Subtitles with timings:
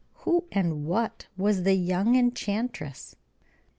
[0.25, 3.15] Who and what was the young enchantress?